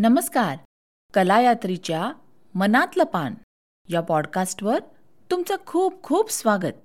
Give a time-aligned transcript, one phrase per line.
[0.00, 0.56] नमस्कार.
[1.14, 2.12] कलायात्रीच्या
[2.54, 3.34] मनातलं पान
[3.88, 4.78] या पॉडकास्टवर
[5.30, 6.76] तुमचं खूप खूप स्वागत.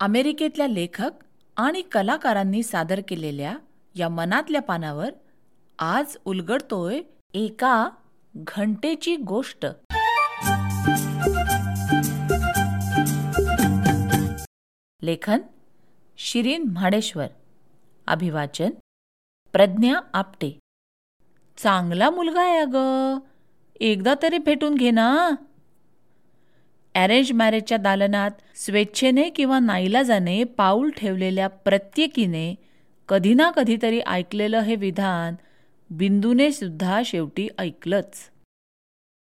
[0.00, 1.10] अमेरिकेतल्या लेखक
[1.56, 3.56] आणि कलाकारांनी सादर केलेल्या
[3.94, 5.10] या मनातल्या पानावर
[5.78, 7.00] आज उलगडतोय
[7.34, 7.88] एका
[8.36, 9.66] घंटेची गोष्ट.
[15.02, 15.38] लेखन
[16.16, 17.26] शिरीन म्हाडेश्वर.
[18.06, 18.70] अभिवाचन.
[19.52, 20.58] प्रज्ञा आपटे.
[21.56, 23.18] चांगला मुलगा आहे अगं.
[23.80, 25.30] एकदा तरी भेटून घे ना.
[26.94, 32.54] अरेंज मॅरेजच्या दालनात स्वेच्छेने किंवा नाईलाजाने पाऊल ठेवलेल्या प्रत्येकीने
[33.08, 35.34] कधी ना कधीतरी ऐकलेलं हे विधान
[35.90, 38.30] बिंदूने सुद्धा शेवटी ऐकलंच.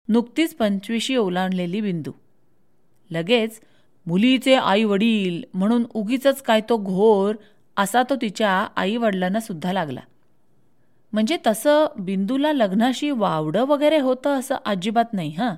[0.09, 2.13] नुकतीच पंचवीशी ओलांडलेली बिंदू.
[3.11, 3.61] लगेच
[4.07, 7.37] मुलीचे आई वडील म्हणून उगीच काय तो घोर
[7.77, 10.01] असा तो तिच्या आईवडिलांना सुद्धा लागला.
[11.13, 15.55] म्हणजे तसं बिंदूला लग्नाशी वावडं वगैरे होतं असं अजिबात नाही हां.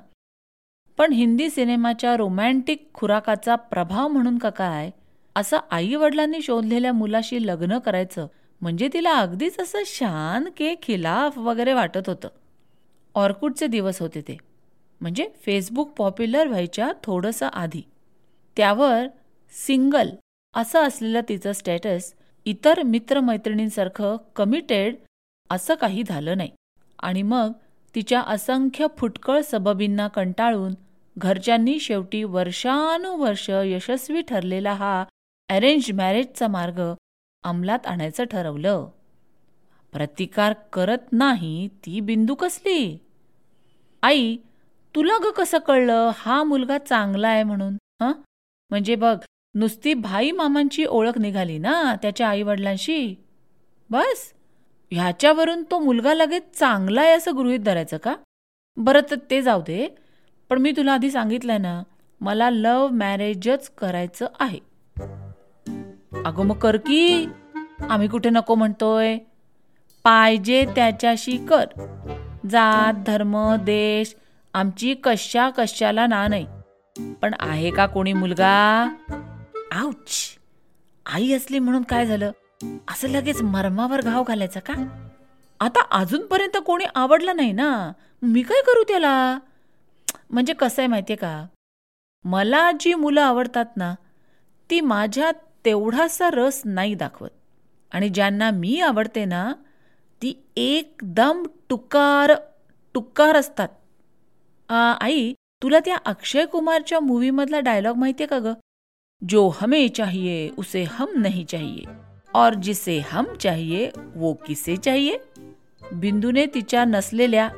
[0.99, 4.91] पण हिंदी सिनेमाच्या रोमॅन्टिक खुराकाचा प्रभाव म्हणून का काय
[5.37, 8.27] असं आईवडिलांनी शोधलेल्या मुलाशी लग्न करायचं
[8.61, 12.29] म्हणजे तिला अगदीच असं शान के खिलाफ वगैरे वाटत होतं.
[13.15, 14.37] ऑर्कुडचे दिवस होते ते.
[15.01, 17.83] म्हणजे फेसबुक पॉप्युलर व्हायच्या थोडंसं आधी.
[18.57, 19.07] त्यावर
[19.67, 20.09] सिंगल
[20.57, 22.15] असं असलेलं तिचं स्टेटस
[22.47, 24.95] इतर मित्रमैत्रिणींसारखं कमिटेड
[25.51, 26.51] असं काही झालं नाही.
[27.03, 27.53] आणि मग
[27.95, 30.75] तिच्या असंख्य फुटकळ सबबींना कंटाळून
[31.19, 35.05] घरच्यांनी शेवटी वर्षानुवर्ष यशस्वी ठरलेला हा
[35.49, 36.81] अरेंज मॅरेजचा मार्ग
[37.45, 38.89] अंमलात आणायचं ठरवलं.
[39.93, 42.99] प्रतिकार करत नाही ती बिंदू कसली?
[44.03, 44.37] आई
[44.95, 46.11] तुला ग कसं कळलं?
[46.17, 48.13] हा मुलगा चांगला आहे म्हणून हं?
[48.71, 49.17] म्हणजे बघ
[49.57, 53.15] नुसती भाई मामांची ओळख निघाली ना त्याच्या आईवडिलांशी?
[53.91, 54.33] बस.
[54.91, 58.15] ह्याच्यावरून तो मुलगा लगेच चांगला आहे असं गृहीत धरायचं का?
[58.77, 59.89] बरं तर ते जाऊ दे.
[60.51, 61.83] पण मी तुला आधी सांगितलंय ना
[62.21, 64.59] मला लव्ह मॅरेजच करायचं आहे.
[66.25, 67.29] अगं मग कर की.
[67.91, 69.19] आम्ही कुठे नको म्हणतोय.
[70.05, 71.65] पाहिजे त्याच्याशी कर.
[72.51, 74.17] जात धर्म देश
[74.55, 76.47] आमची कशा कशाला ना नाही.
[77.23, 78.89] पण आहे का कोणी मुलगा?
[79.77, 80.19] आऊच
[81.07, 82.31] आई असली म्हणून काय झालं?
[82.91, 84.75] असं लगेच मर्मावर घाव घालायचा का?
[85.61, 87.93] आता अजूनपर्यंत कोणी आवडलं नाही ना?
[88.23, 89.39] मी काय करू त्याला?
[90.31, 91.47] म्हणजे कसं आहे माहितीये का?
[92.25, 93.95] मला जी मुलं आवडतात ना
[94.71, 97.31] ती माझ्यात तेवढासा रस नाही दाखवत.
[97.93, 99.53] आणि ज्यांना मी आवडते ना
[100.23, 102.33] ती एकदम टुकार
[102.95, 103.69] टुकार असतात.
[105.01, 105.33] आई
[105.63, 108.53] तुला त्या अक्षय कुमारच्या मूवीमधला डायलॉग माहितीये का ग?
[109.29, 111.85] जो हमें चाहिए उसे हम नहीं चाहिए।
[112.35, 115.17] और जिसे हम चाहिए वो किसे चाहिए?
[115.93, 117.49] बिंदूने तिच्या नसलेल्या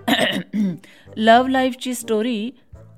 [1.16, 2.50] लव्ह लाईफची स्टोरी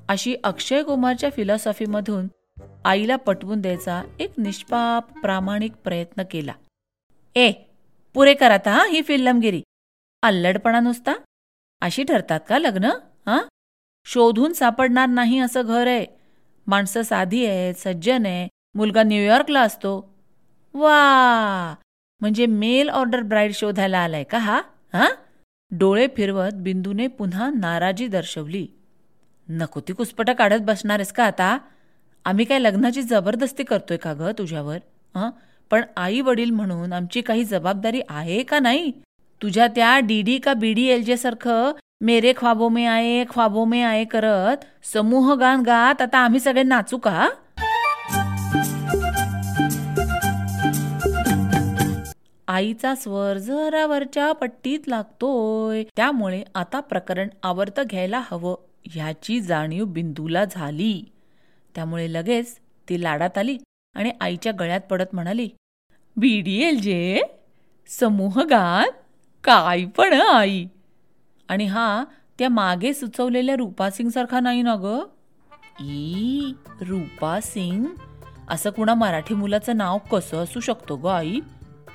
[0.09, 2.29] अशी अक्षय कुमारच्या फिलॉसॉफीमधून
[2.85, 6.53] आईला पटवून द्यायचा एक निष्पाप प्रामाणिक प्रयत्न केला.
[7.35, 7.53] ए
[8.15, 9.63] पुरे कर आता ही फिल्लमगिरी
[10.23, 11.13] अल्लडपणा नुसता?
[11.81, 12.85] अशी ठरतात का लग्न?
[13.27, 13.41] हां?
[14.05, 16.20] शोधून सापडणार नाही असं घर आहे.
[16.71, 18.49] माणसं साधी आहेत सज्जन आहे.
[18.75, 20.15] मुलगा न्यूयॉर्कला असतो.
[20.75, 21.75] वा!
[22.21, 24.61] म्हणजे मेल ऑर्डर ब्राईड शोधायला आलाय का हा?
[24.95, 25.09] हा?
[25.71, 28.67] डोळे फिरवत बिंदूने पुन्हा नाराजी दर्शवली.
[29.49, 31.59] नको ती कुसपटं काढत बसणारेस का आता?
[32.25, 34.79] आम्ही काय लग्नाची जबरदस्ती करतोय का ग तुझ्यावर?
[35.17, 35.31] हं?
[35.71, 38.91] पण आई वडील म्हणून आमची काही जबाबदारी आहे का नाही?
[39.43, 41.73] तुझ्या त्या डीडी का बी डी एल जे सारखं
[42.03, 46.99] मेरे ख्वाबो में आये ख्वाबो में आये करत समूह गान गात आता आम्ही सगळे नाचू
[46.99, 47.29] का?
[52.49, 58.55] आईचा स्वर जरावरच्या पट्टीत लागतोय त्यामुळे आता प्रकरण आवर्त घ्यायला हवं.
[58.85, 61.13] ह्याची जाणीव बिंदूला झाली.
[61.75, 62.57] त्यामुळे लगेच
[62.89, 63.59] ती लाडात आली
[63.95, 65.49] आणि आईच्या गळ्यात पडत म्हणाली
[66.17, 67.23] बीडीएल जे?
[67.89, 68.89] समूह गान?
[69.45, 70.65] काय पण आई.
[71.51, 72.05] आणि हा
[72.39, 75.01] त्या मागे सुचवलेल्या रूपा सिंगसारखा नाही ना ग?
[75.81, 77.87] ई रूपा सिंग
[78.49, 81.41] असं कुणा मराठी मुलाचं नाव कसं असू शकतो ग आई?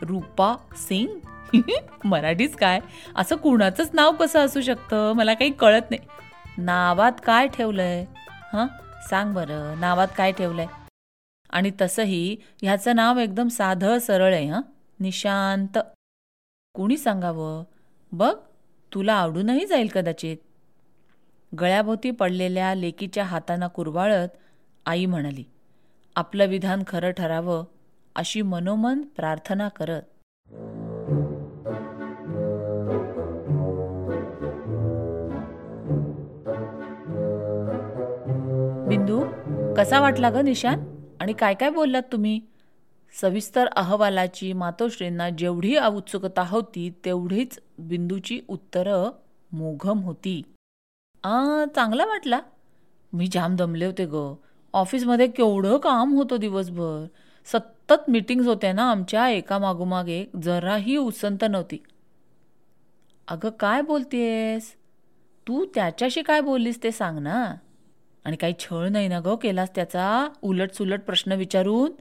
[0.01, 1.09] रूपा सिंग
[2.05, 2.79] मराठीच काय?
[3.15, 5.13] असं कुणाचंच नाव कसं असू शकतं?
[5.13, 6.01] मला काही कळत नाही.
[6.57, 8.05] नावात काय ठेवलंय?
[8.53, 8.67] हां?
[9.09, 10.65] सांग बरं नावात काय ठेवलंय?
[11.49, 14.61] आणि तसंही ह्याचं नाव एकदम साधं सरळ आहे हां?
[14.99, 15.77] निशांत.
[16.73, 17.63] कुणी सांगावं?
[18.11, 18.33] बघ.
[18.95, 20.37] तुला आवडूनही जाईल कदाचित.
[21.59, 24.27] गळ्याभोवती पडलेल्या लेकीच्या हातांना कुरवाळत
[24.85, 25.43] आई म्हणाली
[26.15, 27.63] आपलं विधान खरं ठरावं
[28.15, 30.01] अशी मनोमन प्रार्थना करत.
[38.87, 39.21] बिंदू
[39.77, 40.83] कसा वाटला ग निशान?
[41.19, 42.39] आणि काय काय बोललात तुम्ही?
[43.21, 49.09] सविस्तर अहवालाची मातोश्रींना जेवढी उत्सुकता होती तेवढीच बिंदूची उत्तरं
[49.51, 50.41] मोघम होती.
[51.23, 52.39] आ चांगला वाटला.
[53.13, 54.33] मी जाम दमले होते ग.
[54.73, 57.05] ऑफिसमध्ये केवढं काम होतं दिवसभर.
[57.45, 61.77] सतत मीटिंग्स होत्या ना आमच्या एका मागोमाग एक जराही उसंत नव्हती.
[63.27, 64.75] अगं काय बोलतेस?
[65.47, 67.55] तू त्याच्याशी काय बोललीस ते सांग ना.
[68.25, 70.27] आणि काही छळ नाही ना गं केलास त्याचा?
[70.41, 71.91] उलटसुलट प्रश्न विचारून?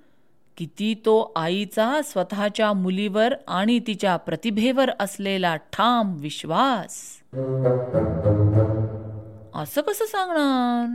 [0.56, 6.98] किती तो आईचा स्वतःच्या मुलीवर आणि तिच्या प्रतिभेवर असलेला ठाम विश्वास.
[9.54, 10.86] असं कसं सांगणार?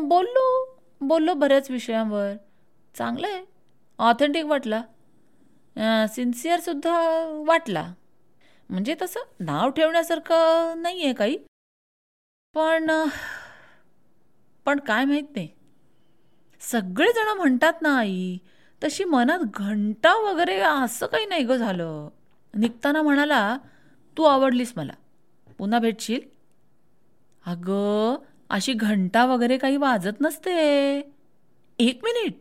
[0.00, 0.44] बोललो
[1.00, 2.32] बोललो बऱ्याच विषयांवर.
[2.94, 3.44] चांगलं आहे
[3.98, 4.82] ऑथेंटिक वाटला
[6.06, 6.92] सिन्सिअरसुद्धा
[7.46, 7.92] वाटला.
[8.70, 11.36] म्हणजे तसं नाव ठेवण्यासारखं नाही आहे काही.
[12.54, 12.90] पण
[14.66, 15.48] पण काय माहीत नाही.
[16.70, 18.38] सगळेजण म्हणतात ना आई
[18.84, 22.08] तशी मनात घंटा वगैरे असं काही नाही ग झालं.
[22.54, 23.58] निघताना म्हणाला
[24.16, 24.92] तू आवडलीस मला.
[25.58, 26.20] पुन्हा भेटशील?
[27.46, 28.16] अगं
[28.50, 30.98] अशी घंटा वगैरे काही वाजत नसते.
[31.78, 32.34] एक मिनिट.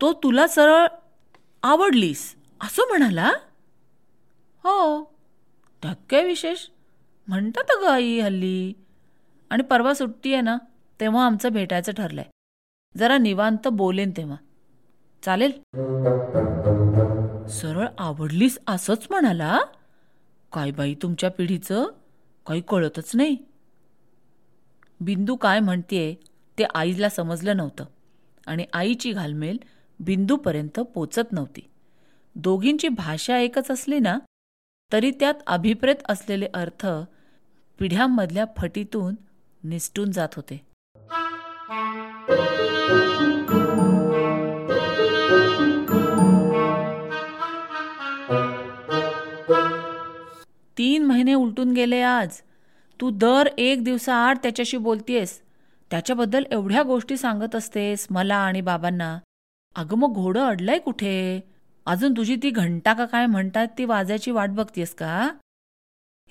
[0.00, 0.86] तो तुला सरळ
[1.62, 3.32] आवडलीस असं म्हणाला?
[4.64, 5.04] हो.
[5.82, 6.58] त्यात काय विशेष.
[7.28, 8.72] म्हणतात अगं आई हल्ली.
[9.50, 10.58] आणि परवा सुट्टी आहे ना
[11.00, 12.39] तेव्हा आमचं भेटायचं ठरलं आहे
[12.96, 14.36] जरा निवांत बोलेन तेव्हा.
[15.24, 15.50] चालेल?
[17.48, 19.58] सरळ आवडलीस असंच म्हणाला?
[20.52, 21.86] काय बाई तुमच्या पिढीचं?
[22.46, 23.36] काही कळतच नाही.
[25.00, 26.14] बिंदू काय म्हणतेय
[26.58, 27.84] ते आईला समजलं नव्हतं
[28.46, 29.58] आणि आईची घालमेल
[30.00, 31.70] बिंदूपर्यंत पोचत नव्हती.
[32.34, 34.18] दोघींची भाषा एकच असली ना
[34.92, 36.86] तरी त्यात अभिप्रेत असलेले अर्थ
[37.78, 39.14] पिढ्यांमधल्या फटीतून
[39.64, 40.60] निसटून जात होते.
[50.90, 52.40] तीन महिने उलटून गेले आज.
[53.00, 55.42] तू दर एक दिवसाआड त्याच्याशी बोलतीयस
[55.90, 59.18] त्याच्याबद्दल एवढ्या गोष्टी सांगत असतेस मला आणि बाबांना.
[59.76, 61.40] अगं मग घोडं अडलंय कुठे?
[61.86, 65.30] अजून तुझी ती घंटा का काय म्हणतात ती वाजायची वाट बघतीयस का?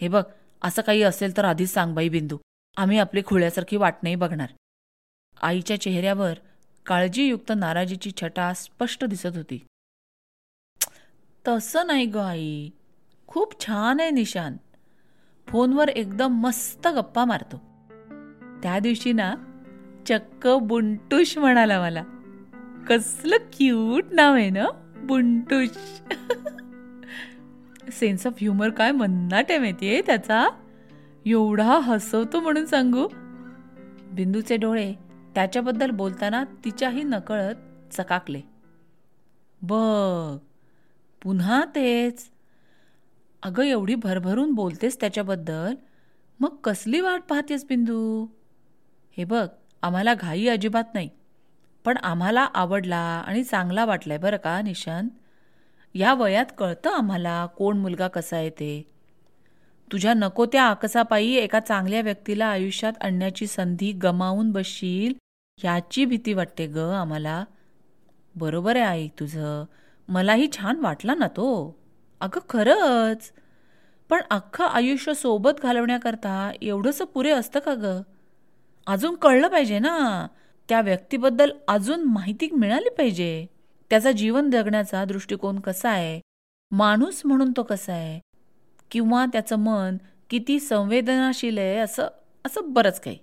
[0.01, 0.23] हे बघ
[0.63, 2.37] असं काही असेल तर आधीच सांग बाई बिंदू.
[2.77, 4.49] आम्ही आपली खुळ्यासारखी वाट नाही बघणार.
[5.41, 6.33] आईच्या चेहऱ्यावर
[6.85, 9.65] काळजीयुक्त नाराजीची छटा स्पष्ट दिसत होती.
[11.47, 12.69] तसं नाही ग आई.
[13.29, 14.57] खूप छान आहे निशान.
[15.47, 17.57] फोनवर एकदम मस्त गप्पा मारतो.
[18.63, 19.35] त्या दिवशी ना
[20.07, 22.03] चक्क बुंटुश म्हणाला मला.
[22.87, 24.65] कसलं क्यूट नाव आहे ना
[25.03, 26.01] बुंटुश.
[27.91, 30.47] सेन्स ऑफ ह्युमर काय मन्नाट आहे माहितीये त्याचा?
[31.25, 33.07] एवढा हसवतो म्हणून सांगू.
[34.11, 34.93] बिंदूचे डोळे
[35.35, 37.55] त्याच्याबद्दल बोलताना तिच्याही नकळत
[37.91, 38.41] चकाकले.
[39.61, 40.37] बघ
[41.23, 42.31] पुन्हा तेच.
[43.43, 45.75] अगं एवढी भरभरून बोलतेस त्याच्याबद्दल.
[46.39, 48.27] मग कसली वाट पाहतेस बिंदू?
[49.17, 49.47] हे बघ
[49.81, 51.09] आम्हाला घाई अजिबात नाही.
[51.85, 55.09] पण आम्हाला आवडला आणि चांगला वाटलाय बरं का निशांत
[55.93, 58.91] या वयात कळतं आम्हाला कोण मुलगा कसा आहे ते.
[59.91, 65.13] तुझ्या नको त्या आकसापायी एका चांगल्या व्यक्तीला आयुष्यात आणण्याची संधी गमावून बसशील
[65.63, 67.45] याची भीती वाटते ग आम्हाला.
[68.35, 69.65] बरोबर आहे आई तुझं.
[70.09, 71.78] मलाही छान वाटला ना तो.
[72.19, 73.31] अगं खरंच.
[74.09, 78.01] पण अख्खं आयुष्य सोबत घालवण्याकरता एवढंसं पुरे असतं का ग?
[78.87, 80.27] अजून कळलं पाहिजे ना.
[80.69, 83.45] त्या व्यक्तीबद्दल अजून माहिती मिळाली पाहिजे.
[83.89, 86.21] त्याचा जीवन जगण्याचा दृष्टिकोन कसा आहे?
[86.71, 88.19] माणूस म्हणून तो कसा आहे?
[88.91, 89.97] किंवा त्याचं मन
[90.29, 92.07] किती संवेदनाशील आहे असं
[92.45, 93.17] असं बरंच काही.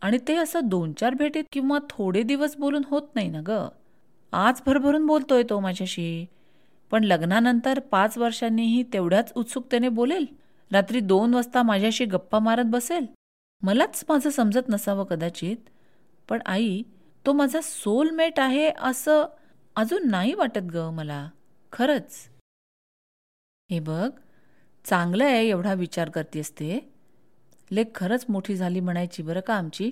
[0.00, 3.68] आणि ते असं दोन चार भेटीत किंवा थोडे दिवस बोलून होत नाही ना ग.
[4.32, 6.26] आज भरभरून बोलतोय तो माझ्याशी.
[6.90, 10.26] पण लग्नानंतर पाच वर्षांनीही तेवढ्याच उत्सुकतेने बोलेल
[10.72, 13.06] रात्री दोन वाजता माझ्याशी गप्पा मारत बसेल.
[13.62, 15.56] मलाच माझं समजत नसावं कदाचित
[16.28, 16.82] पण आई
[17.26, 19.26] तो माझा सोलमेट आहे असं
[19.76, 21.28] अजून नाही वाटत ग मला.
[21.72, 22.28] खरंच.
[23.70, 24.10] हे बघ
[24.84, 26.78] चांगलं आहे एवढा विचार करतेस ते.
[27.70, 29.90] लेख खरंच मोठी झाली म्हणायची बरं का आमची?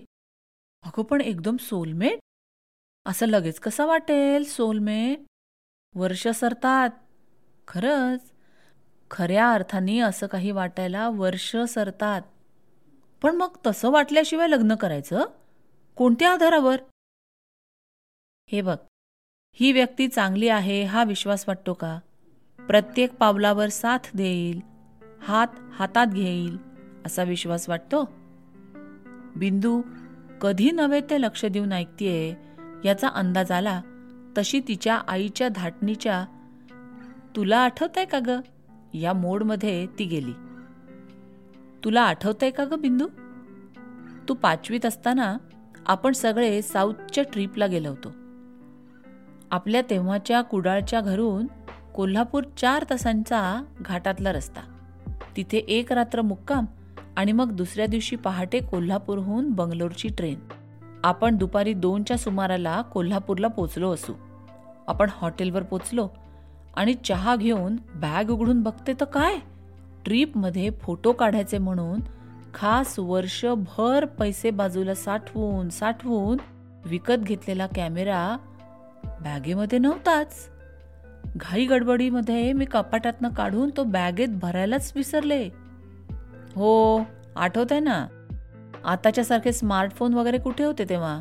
[0.82, 2.18] अगो पण एकदम सोलमेट?
[3.06, 5.18] असं लगेच कसं वाटेल सोलमेट?
[5.94, 6.90] वर्ष सरतात.
[7.68, 8.20] खरंच
[9.10, 12.22] खऱ्या अर्थाने असं काही वाटायला वर्ष सरतात.
[13.22, 15.24] पण मग तसं वाटल्याशिवाय लग्न करायचं?
[15.96, 16.76] कोणत्या आधारावर?
[18.48, 18.76] हे बघ
[19.52, 21.98] ही व्यक्ती चांगली आहे हा विश्वास वाटतो का?
[22.66, 24.60] प्रत्येक पावलावर साथ देईल
[25.22, 26.58] हात हातात घेईल
[27.06, 28.04] असा विश्वास वाटतो?
[29.36, 29.82] बिंदू
[30.40, 32.34] कधी नव्हे ते लक्ष देऊन ऐकतीये
[32.84, 33.82] याचा अंदाज आला
[34.38, 36.24] तशी तिच्या आईच्या धाटणीच्या
[37.36, 38.40] तुला आठवतंय का ग?
[38.94, 40.32] या मोडमध्ये ती गेली.
[41.84, 43.08] तुला आठवतंय का ग बिंदू?
[44.28, 45.36] तू पाचवीत असताना
[45.86, 48.12] आपण सगळे साऊथच्या ट्रीपला गेलो होतो.
[49.50, 51.46] आपल्या तेव्हाच्या कुडाळच्या घरून
[51.94, 54.60] कोल्हापूर चार तासांचा घाटातला रस्ता.
[55.36, 56.64] तिथे एक रात्र मुक्काम
[57.16, 60.38] आणि मग दुसऱ्या दिवशी पहाटे कोल्हापूरहून बंगलोरची ट्रेन.
[61.04, 64.12] आपण दुपारी दोनच्या सुमाराला कोल्हापूरला पोचलो असू.
[64.86, 66.08] आपण हॉटेलवर पोचलो
[66.76, 69.36] आणि चहा घेऊन बॅग उघडून बघते तर काय?
[70.04, 72.00] ट्रीपमध्ये फोटो काढायचे म्हणून
[72.54, 76.38] खास वर्षभर पैसे बाजूला साठवून साठवून
[76.84, 78.36] विकत घेतलेला कॅमेरा
[79.04, 80.48] बॅगेमध्ये नव्हताच.
[81.36, 85.48] घाई गडबडीमध्ये मी कपाटातनं काढून तो बॅगेत भरायलाच विसरले.
[86.54, 87.00] हो
[87.36, 88.06] आठवत आहे ना?
[88.84, 91.20] आताच्या सारखे स्मार्टफोन वगैरे कुठे होते तेव्हा?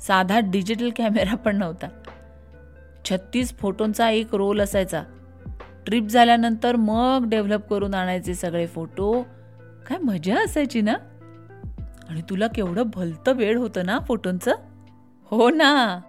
[0.00, 1.88] साधा डिजिटल कॅमेरा पण नव्हता.
[3.04, 5.02] छत्तीस फोटोंचा एक रोल असायचा.
[5.86, 9.22] ट्रिप झाल्यानंतर मग डेव्हलप करून आणायचे सगळे फोटो.
[9.86, 10.94] काय मजा असायची ना?
[12.08, 14.52] आणि तुला केवढं भलतं वेळ होतं ना फोटोंचं?
[15.24, 16.00] हो ना.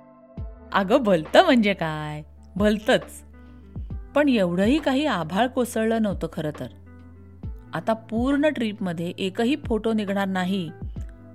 [0.74, 2.24] अगं भलतं म्हणजे काय?
[2.56, 3.24] भलतंच.
[4.16, 6.68] पण एवढंही काही आभाळ कोसळलं नव्हतं खरं तर.
[7.74, 10.72] आता पूर्ण ट्रीपमध्ये एकही फोटो निघणार नाही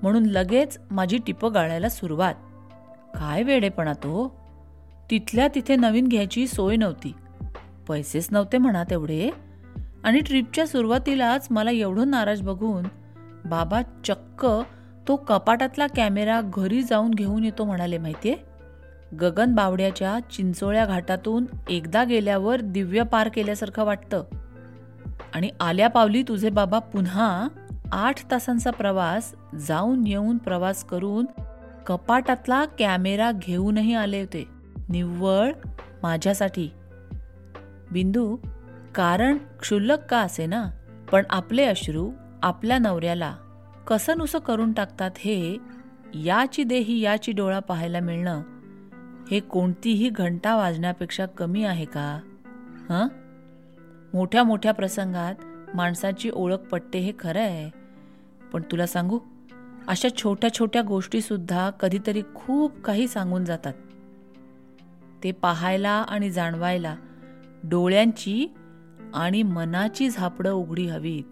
[0.02, 2.34] म्हणून लगेच माझी टिपं गाळायला सुरुवात.
[3.14, 4.36] काय वेडेपणा तो?
[5.10, 7.14] तिथल्या तिथे नवीन घ्यायची सोय नव्हती.
[7.88, 9.30] पैसेच नव्हते म्हणा तेवढे.
[10.04, 12.84] आणि ट्रीपच्या सुरुवातीलाच मला एवढं नाराज बघून
[13.44, 14.46] बाबा चक्क
[15.08, 18.36] तो कपाटातला कॅमेरा घरी जाऊन घेऊन येतो म्हणाले माहितीये?
[19.20, 24.24] गगन बावड्याच्या चिंचोळ्या घाटातून एकदा गेल्यावर दिव्य पार केल्यासारखं वाटतं.
[25.34, 27.48] आणि आल्या पावली तुझे बाबा पुन्हा
[27.92, 29.34] आठ तासांचा प्रवास
[29.68, 31.26] जाऊन येऊन प्रवास करून
[31.86, 34.48] कपाटातला कॅमेरा घेऊनही आले होते.
[34.88, 35.52] निव्वळ
[36.02, 36.70] माझ्यासाठी.
[37.90, 38.36] बिंदू
[38.94, 40.70] कारण क्षुल्लक का असे ना?
[41.12, 42.10] पण आपले अश्रू
[42.42, 43.36] आपल्या नवऱ्याला
[43.86, 45.58] कसं नुसं करून टाकतात हे
[46.14, 48.42] याची देही याची डोळा पाहायला मिळणं
[49.30, 52.20] हे कोणतीही घंटा वाजण्यापेक्षा कमी आहे का?
[52.90, 53.08] हं?
[54.14, 55.34] मोठ्या मोठ्या प्रसंगात
[55.74, 57.70] माणसाची ओळख पटते हे खरं आहे.
[58.52, 59.18] पण तुला सांगू
[59.88, 63.72] अशा छोट्या छोट्या गोष्टीसुद्धा कधीतरी खूप काही सांगून जातात.
[65.24, 66.96] ते पाहायला आणि जाणवायला
[67.64, 68.46] डोळ्यांची
[69.14, 71.24] आणि मनाची झापडं उघडी हवीत.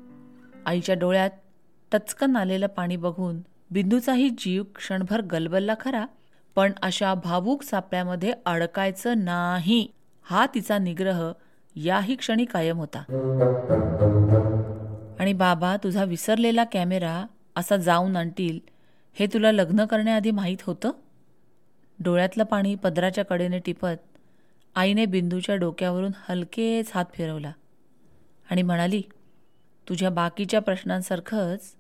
[0.67, 1.31] आईच्या डोळ्यात
[1.93, 6.07] टचकन आलेलं पाणी बघून बिंदूचाही जीव क्षणभर गलबलला खरा
[6.55, 9.87] पण अशा भावूक सापळ्यामध्ये अडकायचं नाही
[10.23, 11.33] हा तिचा निग्रह
[11.77, 12.99] याही क्षणी कायम होता.
[15.21, 17.27] आणि बाबा तुझा विसरलेला कॅमेरा
[17.57, 18.59] असा जाऊन आणतील
[19.15, 20.91] हे तुला लग्न करण्याआधी माहीत होतं?
[21.99, 24.19] डोळ्यातलं पाणी पदराच्या कडेने टिपत
[24.75, 27.53] आईने बिंदूच्या डोक्यावरून हलकेच हात फिरवला
[28.51, 29.03] आणि म्हणाली
[29.89, 31.75] तुझ्या बाकीच्या प्रश्नांसारखंच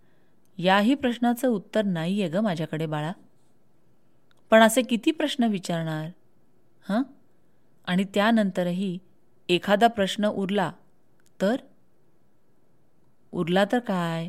[0.58, 3.12] याही प्रश्नाचं उत्तर नाही आहे ग माझ्याकडे बाळा.
[4.50, 6.08] पण असे किती प्रश्न विचारणार
[6.88, 7.02] हं?
[7.87, 8.99] आणि त्यानंतरही
[9.49, 10.72] एखादा प्रश्न उरला
[11.40, 11.56] तर?
[13.32, 14.28] उरला तर काय?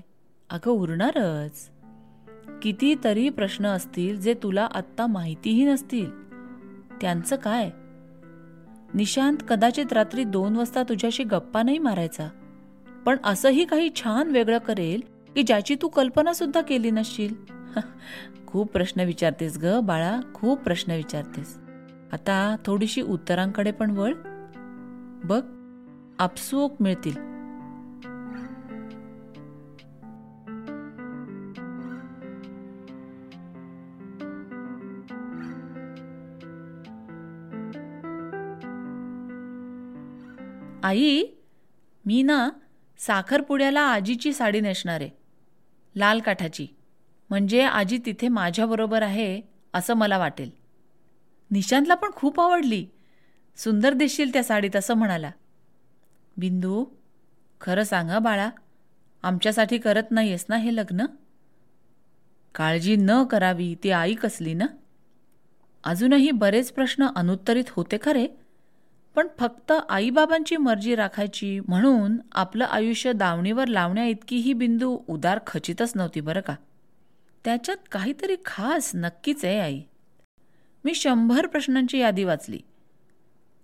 [0.50, 1.70] अगं उरणारच.
[2.62, 6.10] कितीतरी प्रश्न असतील जे तुला आत्ता माहितीही नसतील.
[7.02, 7.70] त्यांचं काय?
[8.94, 12.30] निशांत कदाचित रात्री दोन वाजता तुझ्याशी गप्पा नाही मारायचा.
[13.06, 15.02] पण असंही काही छान वेगळं करेल
[15.36, 17.36] की ज्याची तू कल्पना सुद्धा केली नसशील.
[18.48, 21.60] खूप प्रश्न विचारतेस ग बाळा खूप प्रश्न विचारतेस.
[22.12, 24.14] आता थोडीशी उत्तरांकडे पण वळ.
[25.24, 25.44] बघ
[26.20, 27.34] आपसूक मिळतील.
[40.84, 41.24] आई
[42.06, 42.50] मी ना
[42.98, 45.10] साखरपुड्याला आजीची साडी नेसणार आहे
[45.96, 46.68] लाल काठाची.
[47.30, 49.42] म्हणजे आजी तिथे माझ्याबरोबर आहे
[49.74, 50.52] असं मला वाटेल.
[51.52, 52.86] निशांतला पण खूप आवडली.
[53.58, 55.32] सुंदर दिसशील त्या साडीत असं म्हणाला.
[56.38, 56.86] बिंदू
[57.62, 58.50] खरं सांगा बाळा
[59.24, 61.06] आमच्यासाठी करत नाहीयेस ना हे लग्न?
[62.56, 64.66] काळजी न करावी ती आई कसली ना?
[65.84, 68.28] अजूनही बरेच प्रश्न अनुत्तरित होते खरे
[69.16, 76.22] पण फक्त आईबाबांची मर्जी राखायची म्हणून आपलं आयुष्य दावणीवर लावण्या इतकीही बिंदू उदार खचितच नव्हती
[76.22, 76.56] बरं का?
[77.46, 79.82] त्याच्यात काहीतरी खास नक्कीच आहे आई.
[80.86, 82.60] मी शंभर प्रश्नांची यादी वाचली.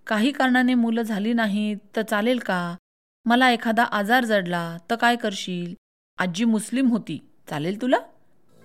[0.06, 2.76] काही कारणाने मुलं झाली नाहीत तर चालेल का?
[3.24, 5.74] मला एखादा आजार जडला तर काय करशील?
[6.18, 7.18] आजी मुस्लिम होती.
[7.50, 7.96] चालेल तुला?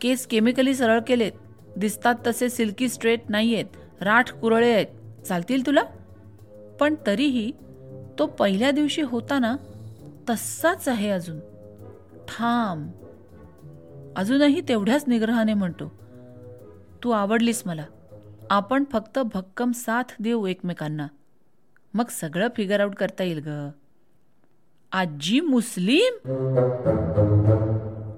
[0.01, 1.31] केस केमिकली सरळ केलेत.
[1.77, 5.21] दिसतात तसे सिल्की स्ट्रेट नाही आहेत राठ कुरळे आहेत.
[5.25, 5.83] चालतील तुला?
[6.79, 7.51] पण तरीही
[8.19, 9.55] तो पहिल्या दिवशी होता ना
[10.29, 11.39] तसाच आहे अजून.
[12.27, 12.91] ठाम.
[14.15, 15.91] अजूनही तेवढ्याच निग्रहाने म्हणतो
[17.03, 17.85] तू आवडलीस मला.
[18.49, 21.07] आपण फक्त भक्कम साथ देऊ एकमेकांना.
[21.95, 23.69] मग सगळं फिगर आउट करता येईल ग.
[24.91, 26.13] आजी मुस्लिम?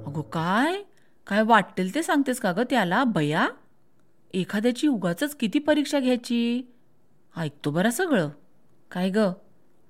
[0.05, 0.83] अगो काय?
[1.27, 3.47] काय वाटेल ते सांगतेस का ग त्याला बया?
[4.33, 6.61] एखाद्याची उगाच किती परीक्षा घ्यायची?
[7.37, 8.29] ऐकतो बरं सगळं.
[8.91, 9.17] काय ग?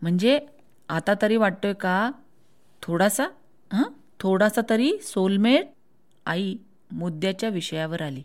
[0.02, 0.40] म्हणजे
[0.90, 2.12] आता तरी वाटतोय का?
[2.82, 3.28] थोडासा
[3.74, 3.84] हां?
[4.20, 5.70] थोडासा तरी सोलमेट
[6.26, 6.58] आई
[6.92, 8.24] मुद्द्याच्या विषयावर आली.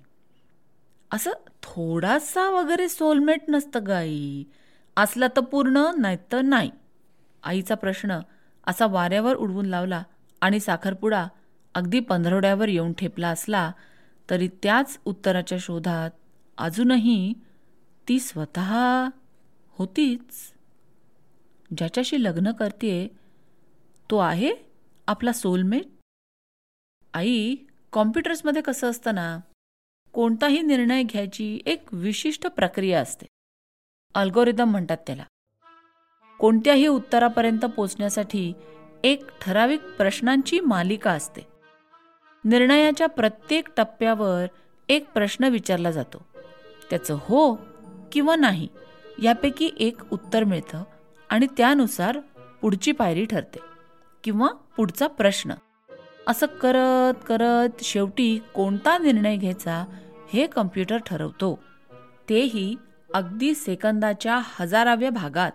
[1.12, 1.30] असं
[1.62, 4.44] थोडासा वगैरे सोलमेट नसतं गाई
[4.96, 6.70] असला तर पूर्ण नाही तर नाही.
[7.42, 8.18] आईचा प्रश्न
[8.66, 10.02] असा वाऱ्यावर उडवून लावला
[10.40, 11.26] आणि साखरपुडा
[11.74, 13.70] अगदी पंधरवड्यावर येऊन ठेपला असला
[14.30, 16.10] तरी त्याच उत्तराच्या शोधात
[16.58, 17.32] अजूनही
[18.08, 18.72] ती स्वतः
[19.78, 20.52] होतीच.
[21.76, 23.08] ज्याच्याशी लग्न करते
[24.10, 24.52] तो आहे
[25.06, 25.86] आपला सोलमेट
[27.14, 27.56] आई
[27.92, 29.38] कॉम्प्युटर्समध्ये कसं असतं ना
[30.12, 33.26] कोणताही निर्णय घ्यायची एक विशिष्ट प्रक्रिया असते.
[34.14, 35.22] अल्गोरिदम म्हणतात त्याला.
[36.38, 38.52] कोणत्याही उत्तरापर्यंत पोचण्यासाठी
[39.04, 41.46] एक ठराविक प्रश्नांची मालिका असते.
[42.44, 44.46] निर्णयाच्या प्रत्येक टप्प्यावर
[44.88, 46.26] एक प्रश्न विचारला जातो.
[46.90, 47.58] त्याचं हो
[48.12, 48.68] किंवा नाही
[49.22, 50.84] यापैकी एक उत्तर मिळतं
[51.30, 52.18] आणि त्यानुसार
[52.62, 53.58] पुढची पायरी ठरते
[54.24, 55.54] किंवा पुढचा प्रश्न.
[56.26, 59.84] असं करत करत शेवटी कोणता निर्णय घ्यायचा
[60.32, 61.58] हे कम्प्युटर ठरवतो.
[62.28, 62.76] तेही
[63.14, 65.52] अगदी सेकंदाच्या हजाराव्या भागात.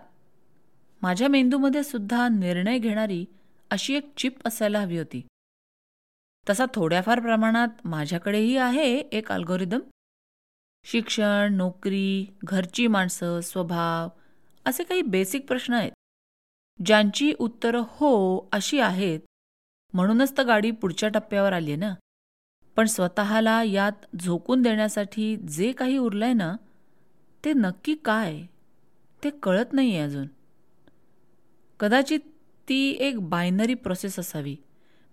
[1.02, 3.24] माझ्या मेंदूमध्ये सुद्धा निर्णय घेणारी
[3.70, 5.26] अशी एक चिप असायला हवी होती.
[6.50, 9.80] तसा थोड्याफार प्रमाणात माझ्याकडेही आहे एक अल्गोरिदम
[10.84, 14.08] शिक्षण नोकरी घरची माणसं स्वभाव
[14.66, 15.92] असे काही बेसिक प्रश्न आहेत.
[16.86, 19.20] ज्यांची उत्तरं हो अशी आहेत
[19.94, 21.94] म्हणूनच तर गाडी पुढच्या टप्प्यावर आली आहे ना.
[22.76, 26.56] पण स्वतःला यात झोकून देण्यासाठी जे काही उरलंय ना
[27.44, 28.42] ते नक्की काय?
[29.24, 30.26] ते कळत नाही आहे अजून.
[31.80, 32.20] कदाचित
[32.68, 34.56] ती एक बायनरी प्रोसेस असावी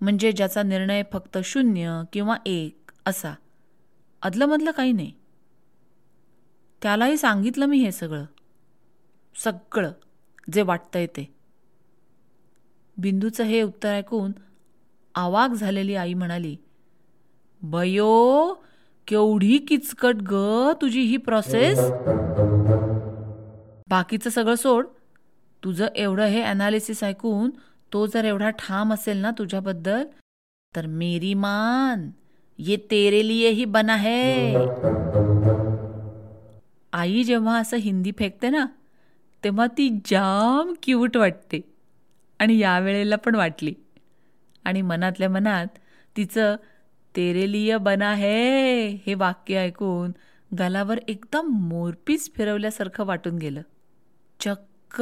[0.01, 3.33] म्हणजे ज्याचा निर्णय फक्त शून्य किंवा एक असा.
[4.21, 5.11] अदलमधलं काही नाही.
[6.81, 8.25] त्यालाही सांगितलं मी हे सगळं.
[9.35, 9.91] सगळं
[10.53, 11.35] जे वाटतंय ते.
[12.97, 14.31] बिंदूचं हे उत्तर ऐकून
[15.15, 16.57] आवाक झालेली आई म्हणाली
[17.61, 18.53] बयो
[19.07, 20.33] केवढी किचकट ग
[20.81, 21.79] तुझी ही प्रोसेस
[23.89, 24.85] बाकीचं सगळं सोड.
[25.63, 27.49] तुझं एवढं हे अनालिसिस ऐकून
[27.93, 30.03] तो जर एवढा ठाम असेल ना तुझ्याबद्दल
[30.75, 32.09] तर मेरी मान
[32.59, 34.55] ये तेरे लिए ही बना है.
[36.93, 38.65] आई जेव्हा असं हिंदी फेकते ना
[39.43, 41.61] तेव्हा ती जाम क्यूट वाटते.
[42.39, 43.73] आणि यावेळेला पण वाटली.
[44.65, 45.67] आणि मनातल्या मनात
[46.17, 46.55] तिचं
[47.15, 50.11] तेरे लिए बना है हे वाक्य ऐकून
[50.59, 53.61] गालावर एकदम मोरपीस फिरवल्यासारखं वाटून गेलं.
[54.39, 55.01] चक्क.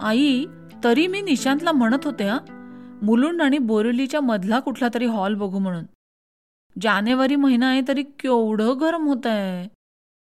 [0.00, 0.46] आई
[0.84, 2.38] तरी मी निशांतला म्हणत होते हा.
[3.02, 5.84] मुलुंड आणि बोरिवलीच्या मधला कुठला तरी हॉल बघू म्हणून.
[6.82, 9.77] जानेवारी महिना आहे तरी केवढं गरम होत आहे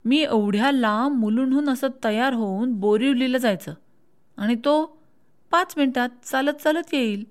[0.09, 3.75] मी एवढ्या लांब मुलुंडहून असं तयार होऊन बोरिवलीला जायचं.
[4.37, 4.99] आणि तो
[5.51, 7.25] पाच मिनटात चालत चालत येईल.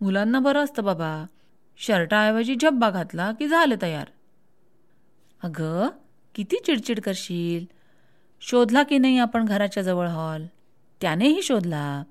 [0.00, 1.26] मुलांना बरं असतं बाबा.
[1.78, 4.06] शर्टाऐवजी झब्बा घातला की झालं तयार.
[5.42, 5.88] अगं
[6.34, 7.74] किती चिडचिड करशील.
[8.40, 10.46] शोधला की नाही आपण घराच्या जवळ हॉल?
[11.00, 12.02] त्यानेही शोधला.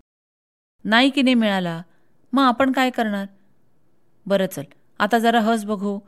[0.84, 1.82] नाही की नाही मिळाला.
[2.34, 3.26] मग आपण काय करणार?
[4.26, 4.64] बरं चल
[5.00, 6.00] आता जरा हस बघू.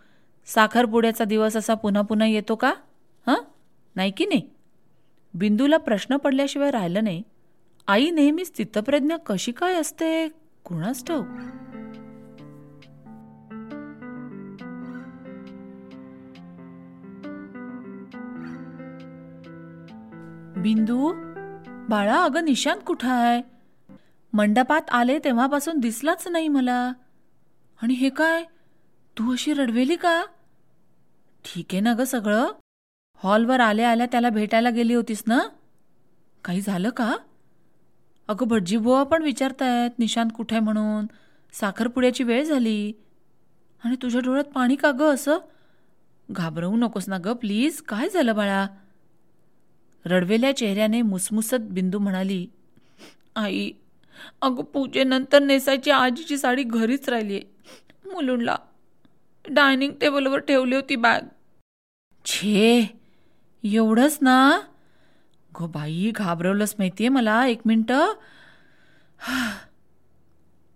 [0.46, 2.74] साखरपुड्याचा दिवस असा पुन्हा पुन्हा येतो का?
[3.28, 3.44] हां?
[3.95, 4.49] नाही की नाही?
[5.34, 7.23] बिंदूला प्रश्न पडल्याशिवाय राहिलं नाही.
[7.88, 10.27] आई नेहमी स्थितप्रज्ञ कशी काय असते?
[10.63, 11.23] कुणाच ठाऊ
[20.62, 21.13] बिंदू
[21.89, 23.41] बाळा अगं निशांत कुठं आहे?
[24.34, 26.93] मंडपात आले तेव्हापासून दिसलाच नाही मला.
[27.82, 28.43] आणि हे काय?
[29.17, 30.25] तू अशी रडवेली का?
[31.45, 32.47] ठीक आहे ना गं सगळं?
[33.24, 35.40] हॉलवर आल्या आल्या त्याला भेटायला गेली होतीस ना?
[36.44, 37.16] काही झालं का?
[38.28, 41.06] अगं भटजी बुवा पण विचारतायत निशांत कुठे म्हणून?
[41.54, 42.92] साखरपुड्याची वेळ झाली.
[43.84, 45.38] आणि तुझ्या डोळ्यात पाणी का गं असं?
[46.32, 47.82] घाबरवू नकोस ना ग प्लीज.
[47.82, 48.68] काय झालं बाळा?
[50.06, 52.48] रडवेल्या चेहऱ्याने मुसमुसत बिंदू म्हणाली
[53.36, 53.72] आई
[54.42, 58.56] अगं पूजेनंतर नेसायची आजीची साडी घरीच राहिली आहे मुलुंडला
[59.50, 61.22] डायनिंग टेबलवर ठेवली होती बॅग.
[62.26, 63.01] छे!
[63.63, 64.60] एवढंच ना?
[65.56, 67.45] गो बाई घाबरवलंच माहितीये मला.
[67.45, 68.13] एक मिनटं.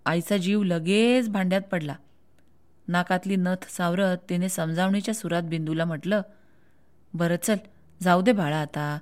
[0.06, 1.96] आईचा जीव लगेच भांड्यात पडला.
[2.88, 6.22] नाकातली नथ सावरत तिने समजावणीच्या सुरात बिंदूला म्हटलं
[7.14, 7.56] बरं चल
[8.04, 9.00] जाऊ दे बाळा आता.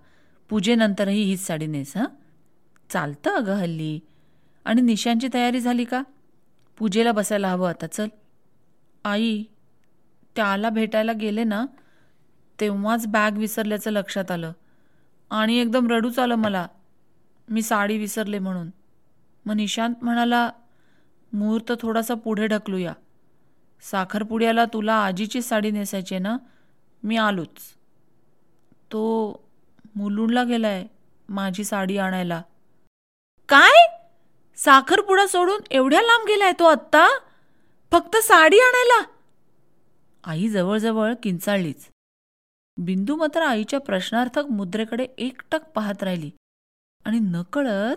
[0.49, 2.05] पूजेनंतरही हीच साडी नेस हां?
[2.89, 3.99] चालतं अगं हल्ली.
[4.65, 6.03] आणि निशांची तयारी झाली का?
[6.77, 8.07] पूजेला बसायला हवं आता चल.
[9.05, 9.43] आई
[10.35, 11.65] त्याला भेटायला गेले ना
[12.63, 14.51] तेव्हाच बॅग विसरल्याचं लक्षात आलं.
[15.31, 16.67] आणि एकदम रडूच आलं मला.
[17.49, 18.69] मी साडी विसरले म्हणून.
[19.45, 20.51] मग निशांत म्हणाला
[21.33, 22.93] मुहूर्त थोडासा पुढे ढकलूया.
[23.81, 26.37] साखरपुड्याला तुला आजीची साडी नेसायची ना?
[27.03, 27.75] मी आलोच.
[28.91, 29.31] तो
[29.95, 30.85] मुलुंडला गेलाय
[31.29, 32.41] माझी साडी आणायला.
[33.49, 33.97] काय?
[34.55, 37.19] साखरपुडा सोडून एवढ्या लांब गेलाय तो आत्ता?
[37.91, 39.03] फक्त साडी आणायला?
[40.23, 41.92] आई जवळजवळ किंचाळलीच.
[42.77, 46.31] बिंदू मात्र आईच्या प्रश्नार्थक मुद्रेकडे एकटक पाहत राहिली.
[47.05, 47.95] आणि नकळत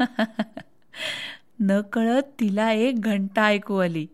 [1.60, 4.06] नकळत तिला एक घंटा ऐकू आली.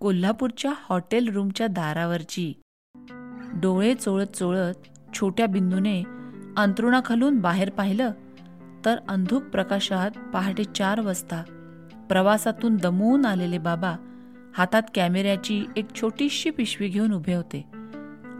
[0.00, 2.52] कोल्हापूरच्या हॉटेल रूमच्या दारावरची.
[3.54, 4.74] डोळे चोळत चोळत
[5.14, 6.02] छोट्या बिंदूने
[6.56, 8.12] अंतरुणाखालून बाहेर पाहिलं
[8.84, 11.42] तर अंधुक प्रकाशात पहाटे चार वाजता
[12.08, 13.96] प्रवासातून दमवून आलेले बाबा
[14.54, 17.83] हातात कॅमेऱ्याची एक छोटीशी पिशवी घेऊन उभे होते.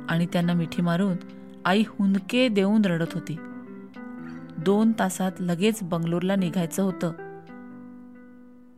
[0.08, 1.16] आणि त्यांना मिठी मारून
[1.64, 3.36] आई हुंदके देऊन रडत होती.
[4.58, 7.12] दोन तासात लगेच बंगलोरला निघायचं होतं.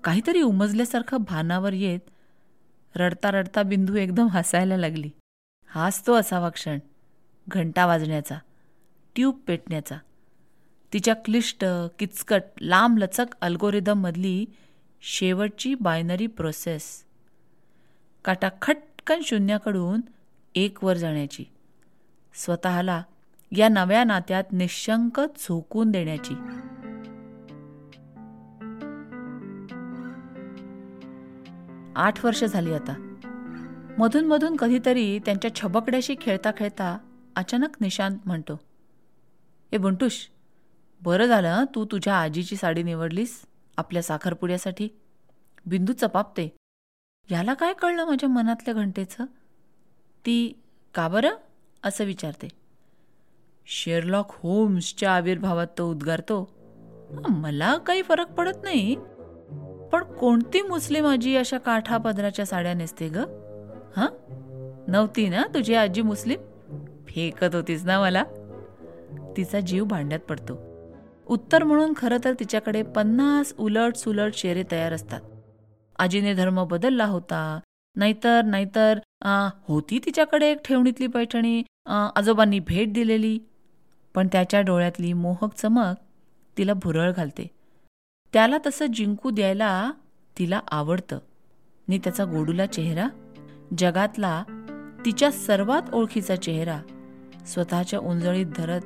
[0.05, 2.01] काहीतरी उमजल्यासारखं भानावर येत
[2.97, 5.11] रडता रडता बिंदू एकदम हसायला लागली.
[5.69, 6.79] हाच तो असावा क्षण.
[7.49, 8.39] घंटा वाजण्याचा.
[9.15, 9.97] ट्यूब पेटण्याचा.
[10.93, 11.65] तिच्या क्लिष्ट
[11.99, 14.47] किचकट लांब लचक अल्गोरिदममधली
[15.03, 17.05] शेवटची बायनरी प्रोसेस
[18.25, 20.01] काटा खटकन शून्याकडून
[20.57, 21.45] एक वर जाण्याची.
[22.35, 23.03] स्वतःला
[23.53, 26.35] या नव्या नात्यात निशंक झोकून देण्याची.
[31.97, 32.95] आठ वर्ष झाली आता.
[33.99, 36.99] मधून मधून कधीतरी त्यांच्या छबकड्याशी खेळता खेळता
[37.37, 38.61] अचानक निशांत म्हणतो
[39.73, 40.31] ए बंटूश
[41.03, 43.43] बरं झालं तू तुझ्या आजीची साडी निवडलीस
[43.77, 44.89] आपल्या साखरपुड्यासाठी.
[45.67, 46.57] बिंदू चपापते.
[47.31, 49.25] याला काय कळलं माझ्या मनातल्या घंटेचं?
[50.27, 50.61] ती
[50.95, 51.31] का बरं?
[51.85, 52.49] असं विचारते.
[53.67, 56.49] शेरलॉक होम्सच्या आविर्भावात तो उद्गारतो
[57.29, 58.95] मला काही फरक पडत नाही
[59.93, 63.17] पण कोणती मुस्लिम आजी अशा काठा पदराच्या साड्या नेसते ग?
[63.97, 64.07] हां?
[64.89, 66.41] नव्हती ना तुझी आजी मुस्लिम?
[67.07, 68.25] फेकत होतीस ना मला.
[69.37, 70.59] तिचा जीव भांड्यात पडतो.
[71.27, 75.21] उत्तर म्हणून खरं तर तिच्याकडे पन्नास उलट सुलट शेरे तयार असतात.
[75.99, 77.61] आजीने धर्म बदलला होता
[77.97, 78.99] नाहीतर नाहीतर
[79.69, 81.63] होती तिच्याकडे एक ठेवणीतली पैठणी?
[82.17, 83.39] आजोबांनी भेट दिलेली.
[84.15, 85.95] पण त्याच्या डोळ्यातली मोहक चमक
[86.59, 87.47] तिला भुरळ घालते.
[88.33, 89.91] त्याला तसं जिंकू द्यायला
[90.39, 91.19] तिला आवडतं.
[91.89, 93.09] नि त्याचा गोडूला चेहरा
[93.79, 94.43] जगातला
[95.05, 96.81] तिच्या सर्वात ओळखीचा चेहरा
[97.47, 98.81] स्वतःच्या उंजळीत धरत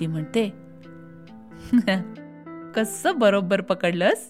[0.00, 0.48] ती म्हणते
[2.74, 4.26] कस बरोबर पकडलंस?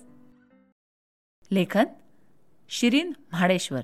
[1.51, 1.85] लेखन
[2.69, 3.81] शिरीन म्हाडेश्वर.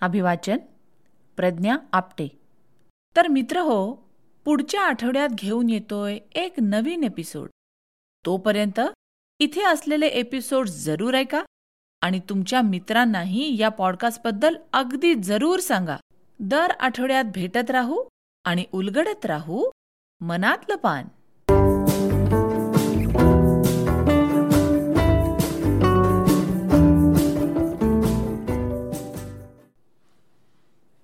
[0.00, 0.56] अभिवाचन
[1.36, 2.28] प्रज्ञा आपटे.
[3.16, 3.94] तर मित्र हो
[4.44, 7.48] पुढच्या आठवड्यात घेऊन येतोय एक नवीन एपिसोड
[8.26, 8.80] तोपर्यंत
[9.38, 11.42] इथे असलेले एपिसोड जरूर ऐका
[12.00, 15.96] आणि तुमच्या मित्रांनाही या पॉडकास्टबद्दल अगदी जरूर सांगा.
[16.40, 18.04] दर आठवड्यात भेटत राहू
[18.44, 19.70] आणि उलगडत राहू.
[20.20, 21.04] मनातलं पान.